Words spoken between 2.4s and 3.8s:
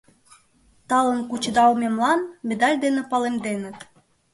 медаль дене палемденыт».